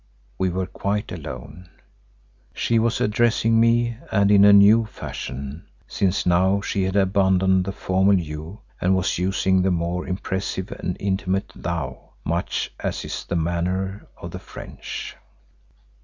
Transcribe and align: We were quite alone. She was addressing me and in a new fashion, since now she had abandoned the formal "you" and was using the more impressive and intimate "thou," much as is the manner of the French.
We 0.39 0.49
were 0.49 0.65
quite 0.65 1.11
alone. 1.11 1.69
She 2.55 2.79
was 2.79 2.99
addressing 2.99 3.59
me 3.59 3.97
and 4.11 4.31
in 4.31 4.43
a 4.43 4.51
new 4.51 4.87
fashion, 4.87 5.67
since 5.87 6.25
now 6.25 6.59
she 6.59 6.81
had 6.85 6.95
abandoned 6.95 7.65
the 7.65 7.71
formal 7.71 8.17
"you" 8.19 8.61
and 8.81 8.95
was 8.95 9.19
using 9.19 9.61
the 9.61 9.69
more 9.69 10.07
impressive 10.07 10.71
and 10.71 10.97
intimate 10.99 11.51
"thou," 11.55 12.13
much 12.25 12.73
as 12.79 13.05
is 13.05 13.25
the 13.25 13.35
manner 13.35 14.07
of 14.17 14.31
the 14.31 14.39
French. 14.39 15.15